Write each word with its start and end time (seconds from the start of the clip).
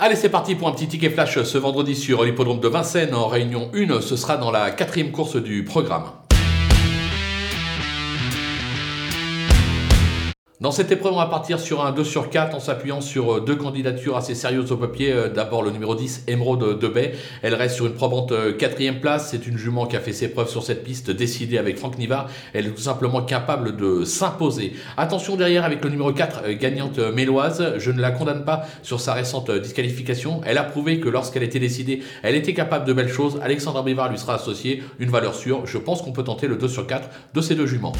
Allez, 0.00 0.14
c'est 0.14 0.28
parti 0.28 0.54
pour 0.54 0.68
un 0.68 0.70
petit 0.70 0.86
ticket 0.86 1.10
flash 1.10 1.42
ce 1.42 1.58
vendredi 1.58 1.96
sur 1.96 2.22
l'hippodrome 2.22 2.60
de 2.60 2.68
Vincennes 2.68 3.16
en 3.16 3.26
réunion 3.26 3.68
1. 3.74 4.00
Ce 4.00 4.14
sera 4.14 4.36
dans 4.36 4.52
la 4.52 4.70
quatrième 4.70 5.10
course 5.10 5.34
du 5.34 5.64
programme. 5.64 6.04
Dans 10.60 10.72
cette 10.72 10.90
épreuve, 10.90 11.12
on 11.12 11.18
va 11.18 11.26
partir 11.26 11.60
sur 11.60 11.86
un 11.86 11.92
2 11.92 12.02
sur 12.02 12.30
4 12.30 12.56
en 12.56 12.58
s'appuyant 12.58 13.00
sur 13.00 13.32
euh, 13.32 13.40
deux 13.40 13.54
candidatures 13.54 14.16
assez 14.16 14.34
sérieuses 14.34 14.72
au 14.72 14.76
papier. 14.76 15.12
Euh, 15.12 15.28
d'abord 15.28 15.62
le 15.62 15.70
numéro 15.70 15.94
10, 15.94 16.24
Emeraude 16.26 16.80
de 16.80 16.88
Bay. 16.88 17.14
Elle 17.42 17.54
reste 17.54 17.76
sur 17.76 17.86
une 17.86 17.92
probante 17.92 18.32
euh, 18.32 18.52
quatrième 18.52 18.98
place. 18.98 19.28
C'est 19.30 19.46
une 19.46 19.56
jument 19.56 19.86
qui 19.86 19.94
a 19.94 20.00
fait 20.00 20.12
ses 20.12 20.26
preuves 20.26 20.48
sur 20.48 20.64
cette 20.64 20.82
piste, 20.82 21.12
décidée 21.12 21.58
avec 21.58 21.78
Franck 21.78 21.96
Nivard. 21.96 22.28
Elle 22.54 22.66
est 22.66 22.70
tout 22.70 22.82
simplement 22.82 23.22
capable 23.22 23.76
de 23.76 24.02
s'imposer. 24.02 24.72
Attention 24.96 25.36
derrière 25.36 25.64
avec 25.64 25.84
le 25.84 25.90
numéro 25.90 26.12
4, 26.12 26.50
gagnante 26.54 26.98
méloise. 26.98 27.74
Je 27.78 27.92
ne 27.92 28.00
la 28.00 28.10
condamne 28.10 28.44
pas 28.44 28.62
sur 28.82 28.98
sa 28.98 29.14
récente 29.14 29.52
disqualification. 29.52 30.40
Elle 30.44 30.58
a 30.58 30.64
prouvé 30.64 30.98
que 30.98 31.08
lorsqu'elle 31.08 31.44
était 31.44 31.60
décidée, 31.60 32.02
elle 32.24 32.34
était 32.34 32.54
capable 32.54 32.84
de 32.84 32.92
belles 32.92 33.12
choses. 33.12 33.38
Alexandre 33.44 33.84
Bivard 33.84 34.10
lui 34.10 34.18
sera 34.18 34.34
associé. 34.34 34.82
Une 34.98 35.10
valeur 35.10 35.36
sûre. 35.36 35.66
Je 35.66 35.78
pense 35.78 36.02
qu'on 36.02 36.10
peut 36.10 36.24
tenter 36.24 36.48
le 36.48 36.56
2 36.56 36.66
sur 36.66 36.84
4 36.84 37.08
de 37.32 37.40
ces 37.40 37.54
deux 37.54 37.66
juments. 37.66 37.92